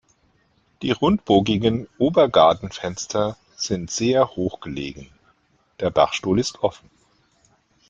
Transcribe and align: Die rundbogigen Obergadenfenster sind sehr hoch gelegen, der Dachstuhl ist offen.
Die 0.81 0.89
rundbogigen 0.93 1.87
Obergadenfenster 1.99 3.37
sind 3.55 3.91
sehr 3.91 4.29
hoch 4.35 4.59
gelegen, 4.59 5.11
der 5.79 5.91
Dachstuhl 5.91 6.39
ist 6.39 6.63
offen. 6.63 6.89